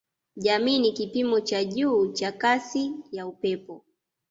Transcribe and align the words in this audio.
Jamii 0.35 0.79
ni 0.79 0.91
kipimo 0.91 1.39
cha 1.41 1.63
juu 1.63 2.07
cha 2.11 2.31
kasi 2.31 2.91
ya 3.11 3.27
upepo 3.27 3.85